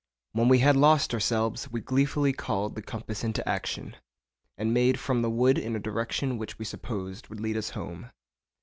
[0.31, 3.97] When we had lost ourselves, we gleefully called the compass into action,
[4.57, 8.09] and made from the wood in a direction which we supposed would lead us home.